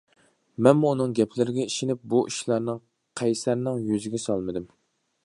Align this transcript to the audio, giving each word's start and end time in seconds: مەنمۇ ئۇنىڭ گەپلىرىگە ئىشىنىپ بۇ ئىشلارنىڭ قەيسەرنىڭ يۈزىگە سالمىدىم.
مەنمۇ 0.67 0.93
ئۇنىڭ 0.93 1.13
گەپلىرىگە 1.19 1.65
ئىشىنىپ 1.71 2.01
بۇ 2.13 2.21
ئىشلارنىڭ 2.31 2.81
قەيسەرنىڭ 3.23 3.81
يۈزىگە 3.91 4.23
سالمىدىم. 4.25 4.67